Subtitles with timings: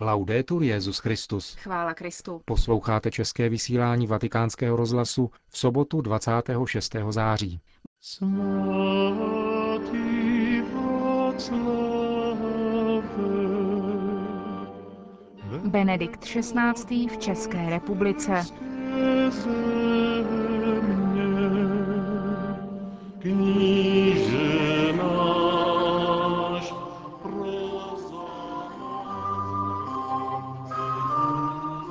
[0.00, 1.54] Laudetur Jezus Christus.
[1.54, 2.40] Chvála Kristu.
[2.44, 6.96] Posloucháte české vysílání Vatikánského rozhlasu v sobotu 26.
[7.10, 7.60] září.
[15.64, 17.06] Benedikt XVI.
[17.08, 18.44] v České republice.
[23.18, 23.97] Kníže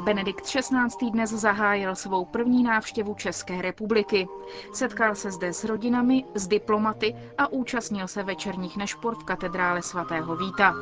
[0.08, 1.12] Benedikt XVI.
[1.12, 4.28] dnes zahájil svou první návštěvu České republiky.
[4.74, 10.36] Setkal se zde s rodinami, s diplomaty a účastnil se večerních nešpor v katedrále svatého
[10.36, 10.76] Víta.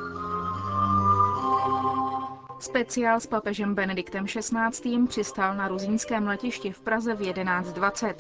[2.66, 5.08] Speciál s papežem Benediktem XVI.
[5.08, 8.14] přistál na ruzínském letišti v Praze v 11.20.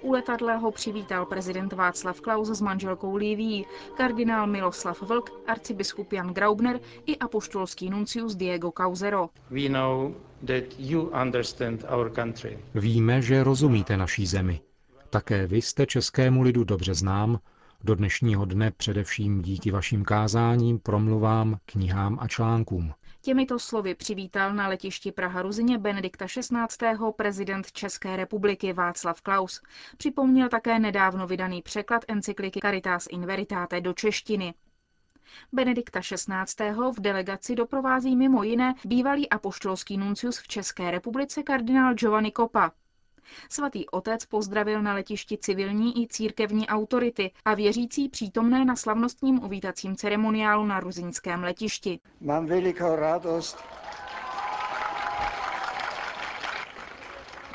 [0.00, 6.34] U letadla ho přivítal prezident Václav Klaus s manželkou Livií, kardinál Miloslav Vlk, arcibiskup Jan
[6.34, 9.28] Graubner i apoštolský nuncius Diego Causero.
[12.74, 14.60] Víme, že rozumíte naší zemi.
[15.10, 17.38] Také vy jste českému lidu dobře znám,
[17.84, 22.92] do dnešního dne především díky vašim kázáním, promluvám, knihám a článkům.
[23.26, 26.96] Těmito slovy přivítal na letišti Praha Ruzině Benedikta XVI.
[27.16, 29.62] prezident České republiky Václav Klaus.
[29.96, 34.54] Připomněl také nedávno vydaný překlad encykliky Caritas in Veritate do češtiny.
[35.52, 36.70] Benedikta XVI.
[36.96, 42.72] v delegaci doprovází mimo jiné bývalý apoštolský nuncius v České republice kardinál Giovanni Coppa.
[43.48, 49.96] Svatý otec pozdravil na letišti civilní i církevní autority a věřící přítomné na slavnostním uvítacím
[49.96, 52.00] ceremoniálu na ruzinském letišti.
[52.20, 53.58] Mám velikou radost,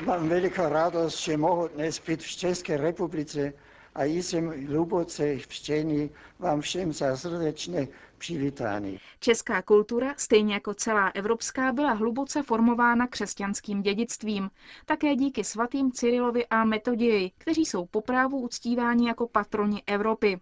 [0.06, 3.52] Mám velikou radost, že mohu dnes být v České republice
[3.94, 7.86] a jsem hluboce vštěný vám všem za srdečné
[8.18, 8.98] přivítání.
[9.20, 14.50] Česká kultura, stejně jako celá evropská, byla hluboce formována křesťanským dědictvím,
[14.86, 20.40] také díky svatým Cyrilovi a Metodii, kteří jsou po právu uctíváni jako patroni Evropy.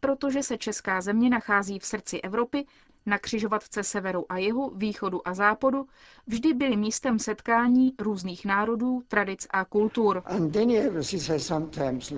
[0.00, 2.64] Protože se česká země nachází v srdci Evropy,
[3.06, 5.86] na křižovatce severu a jihu, východu a západu
[6.26, 10.22] vždy byly místem setkání různých národů, tradic a kultur.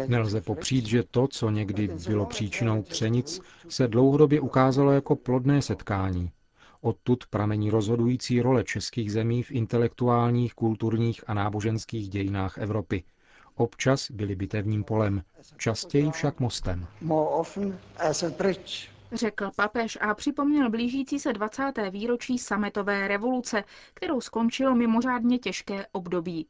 [0.09, 6.31] Nelze popřít, že to, co někdy bylo příčinou třenic, se dlouhodobě ukázalo jako plodné setkání.
[6.81, 13.05] Odtud pramení rozhodující role českých zemí v intelektuálních, kulturních a náboženských dějinách Evropy.
[13.57, 15.23] Občas byly bitevním polem,
[15.59, 16.87] častěji však mostem
[19.15, 21.73] řekl papež a připomněl blížící se 20.
[21.91, 23.65] výročí sametové revoluce,
[23.95, 26.47] kterou skončilo mimořádně těžké období.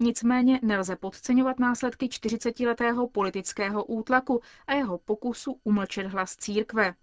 [0.00, 6.94] Nicméně nelze podceňovat následky 40-letého politického útlaku a jeho pokusu umlčet hlas církve.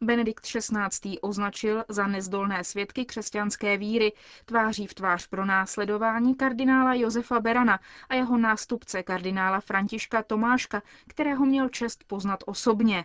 [0.00, 1.18] Benedikt XVI.
[1.20, 4.12] označil za nezdolné svědky křesťanské víry
[4.44, 11.46] tváří v tvář pro následování kardinála Josefa Berana a jeho nástupce kardinála Františka Tomáška, kterého
[11.46, 13.04] měl čest poznat osobně.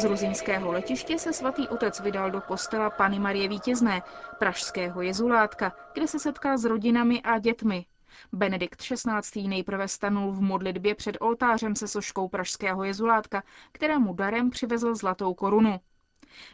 [0.00, 4.02] Z ruzinského letiště se svatý otec vydal do kostela Pany Marie Vítězné,
[4.38, 7.86] pražského jezulátka, kde se setkal s rodinami a dětmi.
[8.32, 9.48] Benedikt XVI.
[9.48, 15.80] nejprve stanul v modlitbě před oltářem se soškou pražského jezulátka, kterému darem přivezl zlatou korunu.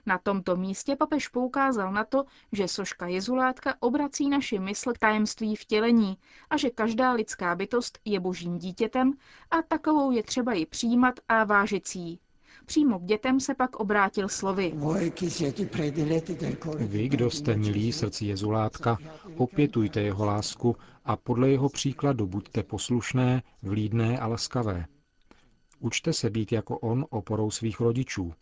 [0.06, 5.56] Na tomto místě papež poukázal na to, že soška jezulátka obrací naši mysl k tajemství
[5.56, 6.18] vtělení
[6.50, 9.12] a že každá lidská bytost je božím dítětem
[9.50, 12.20] a takovou je třeba ji přijímat a vážit jí.
[12.66, 14.72] Přímo k dětem se pak obrátil slovy.
[16.78, 18.98] Vy, kdo jste milí srdci Jezulátka,
[19.36, 24.86] opětujte jeho lásku a podle jeho příkladu buďte poslušné, vlídné a laskavé.
[25.80, 28.32] Učte se být jako on oporou svých rodičů.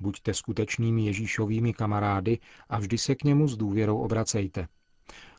[0.00, 4.68] Buďte skutečnými Ježíšovými kamarády a vždy se k němu s důvěrou obracejte.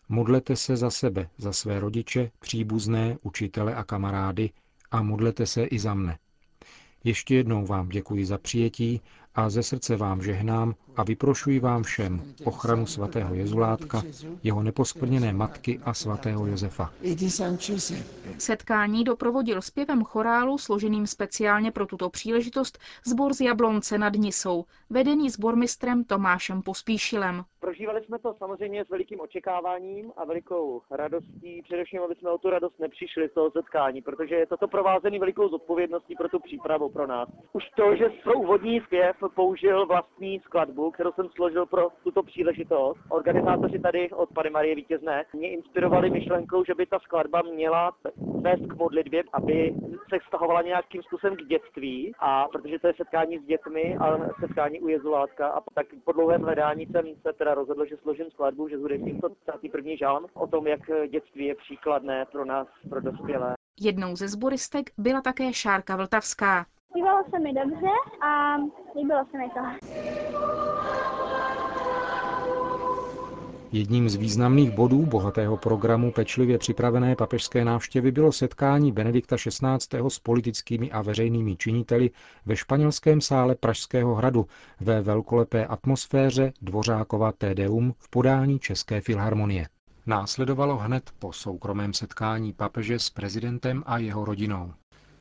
[0.09, 4.49] Modlete se za sebe, za své rodiče, příbuzné, učitele a kamarády
[4.91, 6.17] a modlete se i za mne.
[7.03, 9.01] Ještě jednou vám děkuji za přijetí
[9.35, 14.03] a ze srdce vám žehnám a vyprošuji vám všem ochranu svatého Jezulátka,
[14.43, 16.93] jeho neposkvrněné matky a svatého Josefa.
[18.37, 25.29] Setkání doprovodil zpěvem chorálu složeným speciálně pro tuto příležitost zbor z Jablonce nad Nisou, vedený
[25.29, 27.43] sbormistrem Tomášem Pospíšilem.
[27.79, 32.49] Prožívali jsme to samozřejmě s velikým očekáváním a velikou radostí, především, aby jsme o tu
[32.49, 37.07] radost nepřišli z toho setkání, protože je toto provázený velikou zodpovědností pro tu přípravu pro
[37.07, 37.29] nás.
[37.53, 42.99] Už to, že pro úvodní zpěv použil vlastní skladbu, kterou jsem složil pro tuto příležitost.
[43.09, 47.91] Organizátoři tady od Pany Marie Vítězné mě inspirovali myšlenkou, že by ta skladba měla
[48.41, 49.75] vést k modlitbě, aby
[50.09, 54.79] se vztahovala nějakým způsobem k dětství a protože to je setkání s dětmi a setkání
[54.79, 58.77] u Jezulátka a tak po dlouhém hledání jsem se teda rozhodl, že složím skladbu, že
[58.77, 59.91] zhudebním to 31.
[59.99, 60.79] žálm o tom, jak
[61.09, 63.53] dětství je příkladné pro nás, pro dospělé.
[63.79, 66.65] Jednou ze sboristek byla také Šárka Vltavská.
[66.89, 68.55] Zpívalo se mi dobře a
[68.95, 71.18] líbilo se mi to.
[73.71, 79.97] Jedním z významných bodů bohatého programu pečlivě připravené papežské návštěvy bylo setkání Benedikta XVI.
[80.07, 82.09] s politickými a veřejnými činiteli
[82.45, 84.45] ve španělském sále Pražského hradu
[84.79, 89.67] ve velkolepé atmosféře Dvořákova Tedeum v podání České filharmonie.
[90.05, 94.73] Následovalo hned po soukromém setkání papeže s prezidentem a jeho rodinou.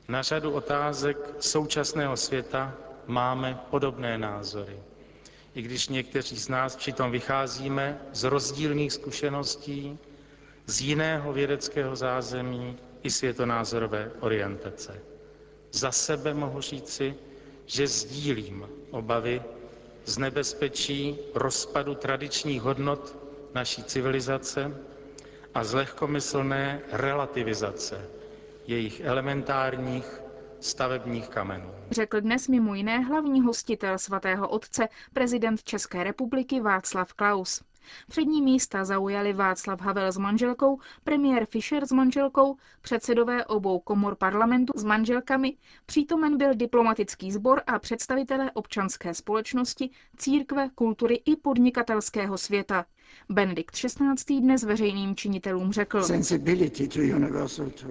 [0.09, 2.75] Na řadu otázek současného světa
[3.07, 4.77] máme podobné názory.
[5.59, 9.99] I když někteří z nás přitom vycházíme z rozdílných zkušeností,
[10.67, 15.01] z jiného vědeckého zázemí i světonázorové orientace.
[15.73, 17.15] Za sebe mohu říci,
[17.67, 19.43] že sdílím obavy
[20.05, 23.17] z nebezpečí rozpadu tradičních hodnot
[23.55, 24.77] naší civilizace
[25.55, 28.09] a z lehkomyslné relativizace
[28.67, 30.21] jejich elementárních
[30.61, 31.71] stavebních kamenů.
[31.91, 37.63] Řekl dnes mimo jiné hlavní hostitel svatého otce, prezident České republiky Václav Klaus.
[38.09, 44.73] Přední místa zaujali Václav Havel s manželkou, premiér Fischer s manželkou, předsedové obou komor parlamentu
[44.77, 45.57] s manželkami,
[45.87, 52.85] přítomen byl diplomatický sbor a představitelé občanské společnosti, církve, kultury i podnikatelského světa.
[53.31, 54.41] Benedikt XVI.
[54.41, 56.03] dnes veřejným činitelům řekl.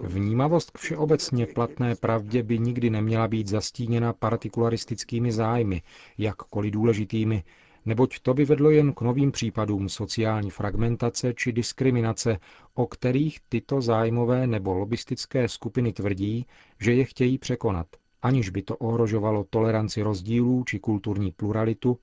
[0.01, 5.81] Vnímavost k všeobecně platné pravdě by nikdy neměla být zastíněna partikularistickými zájmy,
[6.17, 7.43] jakkoliv důležitými,
[7.85, 12.37] neboť to by vedlo jen k novým případům sociální fragmentace či diskriminace,
[12.73, 16.45] o kterých tyto zájmové nebo lobistické skupiny tvrdí,
[16.79, 17.87] že je chtějí překonat,
[18.21, 21.97] aniž by to ohrožovalo toleranci rozdílů či kulturní pluralitu,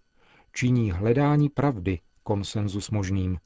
[0.53, 3.39] činí hledání pravdy konsenzus možným.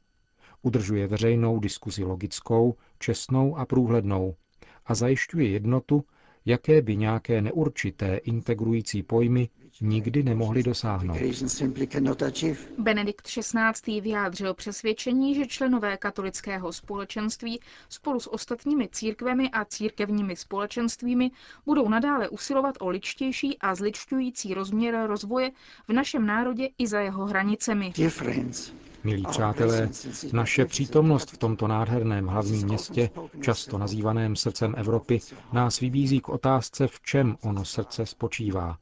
[0.63, 4.37] Udržuje veřejnou diskusi logickou, čestnou a průhlednou
[4.87, 6.05] a zajišťuje jednotu,
[6.45, 9.49] jaké by nějaké neurčité integrující pojmy
[9.81, 11.19] nikdy nemohli dosáhnout.
[12.79, 14.01] Benedikt XVI.
[14.01, 21.31] vyjádřil přesvědčení, že členové katolického společenství spolu s ostatními církvemi a církevními společenstvími
[21.67, 25.51] budou nadále usilovat o ličtější a zličťující rozměr rozvoje
[25.89, 27.93] v našem národě i za jeho hranicemi.
[29.05, 29.89] Milí přátelé,
[30.33, 33.11] naše přítomnost v tomto nádherném hlavním městě,
[33.41, 35.19] často nazývaném srdcem Evropy,
[35.53, 38.79] nás vybízí k otázce, v čem ono srdce spočívá.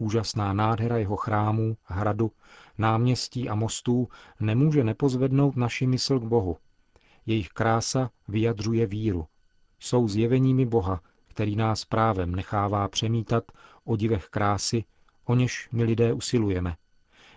[0.00, 2.32] Úžasná nádhera jeho chrámů, hradu,
[2.78, 4.08] náměstí a mostů
[4.40, 6.56] nemůže nepozvednout naši mysl k Bohu.
[7.26, 9.26] Jejich krása vyjadřuje víru.
[9.78, 13.44] Jsou zjeveními Boha, který nás právem nechává přemítat
[13.84, 14.84] o divech krásy,
[15.24, 16.76] o něž my lidé usilujeme,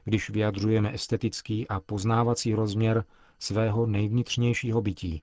[0.03, 3.03] když vyjadřujeme estetický a poznávací rozměr
[3.39, 5.19] svého nejvnitřnějšího bytí.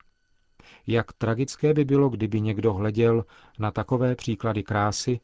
[0.87, 3.25] Jak tragické by bylo, kdyby někdo hleděl
[3.59, 5.19] na takové příklady krásy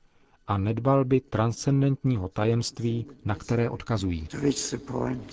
[0.47, 4.27] a nedbal by transcendentního tajemství, na které odkazují.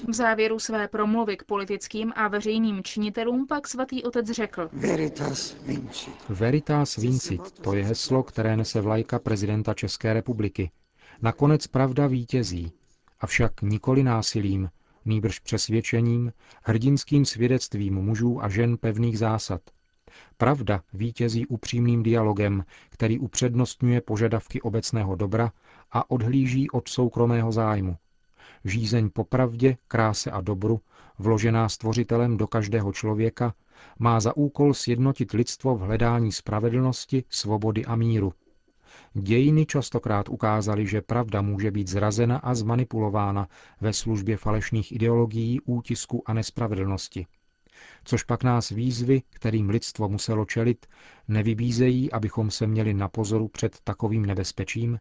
[0.09, 4.69] V závěru své promluvy k politickým a veřejným činitelům pak svatý otec řekl.
[4.73, 6.15] Veritas vincit.
[6.29, 10.71] Veritas vincit, to je heslo, které nese vlajka prezidenta České republiky.
[11.23, 12.73] Nakonec pravda vítězí,
[13.21, 14.71] avšak nikoli násilím,
[15.05, 19.61] nýbrž přesvědčením, hrdinským svědectvím mužů a žen pevných zásad,
[20.37, 25.53] Pravda vítězí upřímným dialogem, který upřednostňuje požadavky obecného dobra
[25.93, 27.97] a odhlíží od soukromého zájmu.
[28.65, 30.81] Žízeň po pravdě, kráse a dobru,
[31.19, 33.55] vložená stvořitelem do každého člověka,
[33.99, 38.33] má za úkol sjednotit lidstvo v hledání spravedlnosti, svobody a míru.
[39.15, 43.49] Dějiny častokrát ukázaly, že pravda může být zrazena a zmanipulována
[43.81, 47.27] ve službě falešných ideologií, útisku a nespravedlnosti
[48.05, 50.87] což pak nás výzvy, kterým lidstvo muselo čelit,
[51.29, 54.99] nevybízejí, abychom se měli na pozoru před takovým nebezpečím?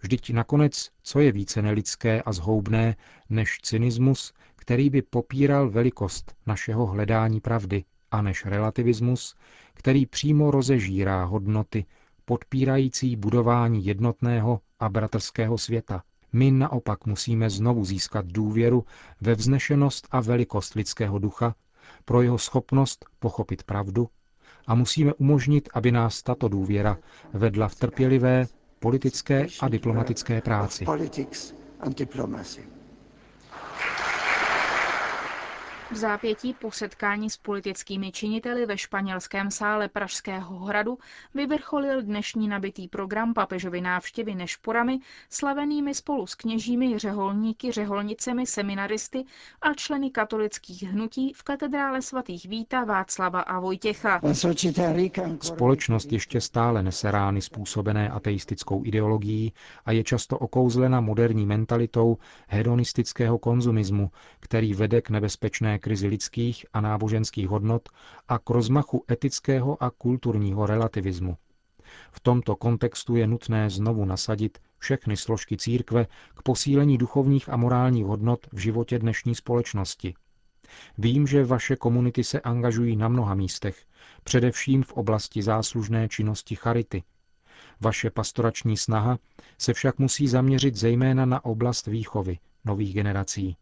[0.00, 2.96] Vždyť nakonec, co je více nelidské a zhoubné
[3.30, 9.34] než cynismus, který by popíral velikost našeho hledání pravdy, a než relativismus,
[9.74, 11.84] který přímo rozežírá hodnoty,
[12.24, 16.02] podpírající budování jednotného a bratrského světa.
[16.32, 18.84] My naopak musíme znovu získat důvěru
[19.20, 21.54] ve vznešenost a velikost lidského ducha,
[22.10, 24.08] pro jeho schopnost pochopit pravdu
[24.66, 26.98] a musíme umožnit, aby nás tato důvěra
[27.32, 28.46] vedla v trpělivé
[28.80, 30.86] politické a diplomatické práci.
[35.92, 40.98] V zápětí po setkání s politickými činiteli ve španělském sále Pražského hradu
[41.34, 44.98] vyvrcholil dnešní nabitý program papežovy návštěvy nešporami,
[45.30, 49.24] slavenými spolu s kněžími, řeholníky, řeholnicemi, seminaristy
[49.62, 54.20] a členy katolických hnutí v katedrále svatých Víta, Václava a Vojtěcha.
[55.42, 59.52] Společnost ještě stále nese rány způsobené ateistickou ideologií
[59.84, 62.16] a je často okouzlena moderní mentalitou
[62.48, 67.88] hedonistického konzumismu, který vede k nebezpečné krizi lidských a náboženských hodnot
[68.28, 71.36] a k rozmachu etického a kulturního relativismu.
[72.12, 78.04] V tomto kontextu je nutné znovu nasadit všechny složky církve k posílení duchovních a morálních
[78.04, 80.14] hodnot v životě dnešní společnosti.
[80.98, 83.86] Vím, že vaše komunity se angažují na mnoha místech,
[84.24, 87.02] především v oblasti záslužné činnosti charity.
[87.80, 89.18] Vaše pastorační snaha
[89.58, 93.56] se však musí zaměřit zejména na oblast výchovy nových generací.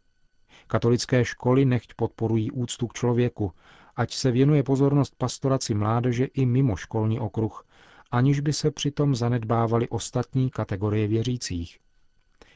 [0.68, 3.52] Katolické školy nechť podporují úctu k člověku,
[3.96, 7.66] ať se věnuje pozornost pastoraci mládeže i mimo školní okruh,
[8.10, 11.78] aniž by se přitom zanedbávaly ostatní kategorie věřících.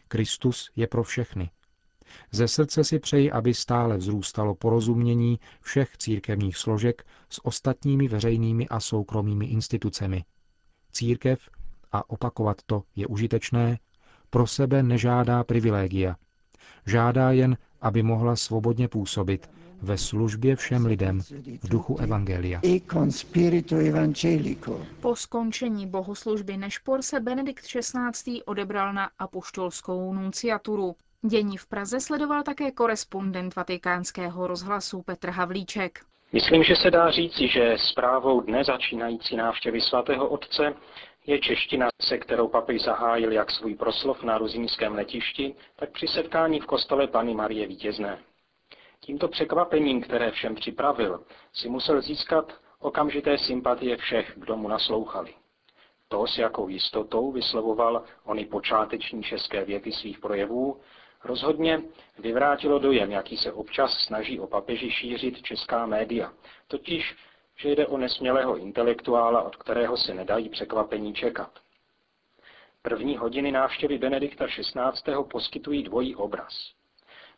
[0.09, 1.51] Kristus je pro všechny.
[2.31, 8.81] Ze srdce si přeji, aby stále vzrůstalo porozumění všech církevních složek s ostatními veřejnými a
[8.81, 10.25] soukromými institucemi.
[10.93, 11.49] Církev,
[11.93, 13.79] a opakovat to je užitečné,
[14.31, 16.17] pro sebe nežádá privilégia.
[16.87, 19.51] Žádá jen, aby mohla svobodně působit
[19.83, 21.21] ve službě všem lidem
[21.63, 22.61] v duchu Evangelia.
[25.01, 28.43] Po skončení bohoslužby Nešpor se Benedikt XVI.
[28.45, 30.95] odebral na apoštolskou nunciaturu.
[31.27, 36.01] Dění v Praze sledoval také korespondent vatikánského rozhlasu Petr Havlíček.
[36.33, 40.75] Myslím, že se dá říci, že zprávou dne začínající návštěvy svatého otce
[41.27, 46.61] je čeština, se kterou papež zahájil jak svůj proslov na ruzínském letišti, tak při setkání
[46.61, 48.19] v kostele Pany Marie Vítězné.
[49.01, 55.35] Tímto překvapením, které všem připravil, si musel získat okamžité sympatie všech, kdo mu naslouchali.
[56.09, 60.81] To, s jakou jistotou vyslovoval ony počáteční české věty svých projevů,
[61.25, 61.83] rozhodně
[62.19, 66.33] vyvrátilo dojem, jaký se občas snaží o papeži šířit česká média,
[66.69, 67.17] totiž,
[67.57, 71.51] že jde o nesmělého intelektuála, od kterého se nedají překvapení čekat.
[72.83, 75.15] První hodiny návštěvy Benedikta XVI.
[75.31, 76.73] poskytují dvojí obraz.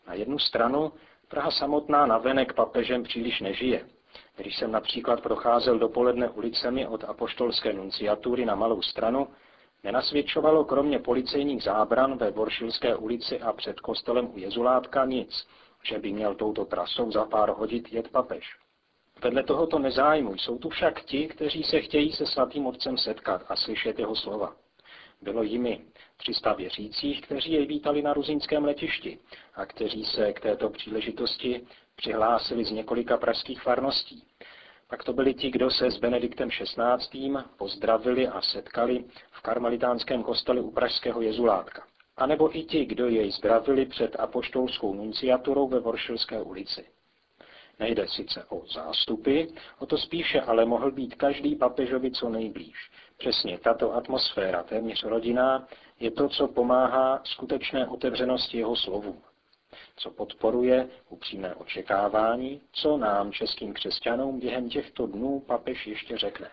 [0.07, 0.93] Na jednu stranu
[1.29, 3.89] Praha samotná navenek papežem příliš nežije.
[4.37, 9.29] Když jsem například procházel dopoledne ulicemi od apoštolské nunciatury na Malou stranu,
[9.85, 15.49] nenasvědčovalo kromě policejních zábran ve Voršilské ulici a před kostelem u Jezulátka nic,
[15.83, 18.57] že by měl touto trasou za pár hodit jet papež.
[19.25, 23.57] Vedle tohoto nezájmu jsou tu však ti, kteří se chtějí se svatým otcem setkat a
[23.57, 24.57] slyšet jeho slova.
[25.23, 25.85] Bylo jimi
[26.17, 29.19] 300 věřících, kteří jej vítali na ruzínském letišti
[29.55, 31.67] a kteří se k této příležitosti
[31.97, 34.25] přihlásili z několika pražských farností.
[34.89, 37.35] Pak to byli ti, kdo se s Benediktem XVI.
[37.57, 41.83] pozdravili a setkali v karmelitánském kostele u pražského jezulátka.
[42.17, 46.94] A nebo i ti, kdo jej zdravili před apoštolskou nunciaturou ve Voršilské ulici.
[47.79, 49.43] Nejde sice o zástupy,
[49.79, 52.91] o to spíše ale mohl být každý papežovi co nejblíž.
[53.17, 55.69] Přesně tato atmosféra, téměř rodinná,
[56.01, 59.23] je to, co pomáhá skutečné otevřenosti jeho slovu,
[59.97, 66.51] co podporuje upřímné očekávání, co nám, českým křesťanům, během těchto dnů papež ještě řekne.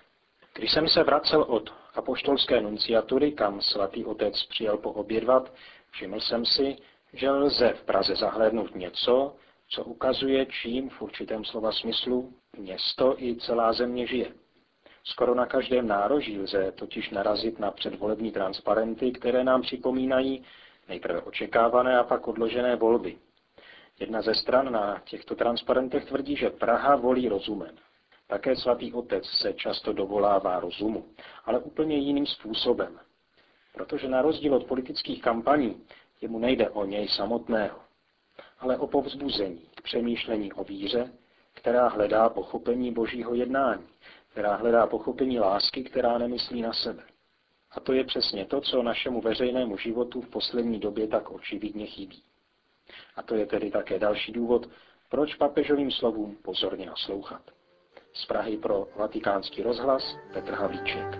[0.53, 5.53] Když jsem se vracel od apoštolské nunciatury, kam svatý otec přijel poobědvat,
[5.91, 6.77] všiml jsem si,
[7.13, 9.35] že lze v Praze zahlédnout něco,
[9.71, 14.31] co ukazuje, čím v určitém slova smyslu město i celá země žije.
[15.03, 20.43] Skoro na každém nároží lze totiž narazit na předvolební transparenty, které nám připomínají
[20.89, 23.17] nejprve očekávané a pak odložené volby.
[23.99, 27.75] Jedna ze stran na těchto transparentech tvrdí, že Praha volí rozumem.
[28.27, 31.05] Také svatý otec se často dovolává rozumu,
[31.45, 32.99] ale úplně jiným způsobem.
[33.73, 35.83] Protože na rozdíl od politických kampaní
[36.21, 37.79] jemu nejde o něj samotného,
[38.61, 41.11] ale o povzbuzení k přemýšlení o víře,
[41.53, 43.83] která hledá pochopení božího jednání,
[44.31, 47.03] která hledá pochopení lásky, která nemyslí na sebe.
[47.71, 52.23] A to je přesně to, co našemu veřejnému životu v poslední době tak očividně chybí.
[53.15, 54.69] A to je tedy také další důvod,
[55.09, 57.41] proč papežovým slovům pozorně naslouchat.
[58.13, 61.19] Z Prahy pro vatikánský rozhlas Petr Havlíček.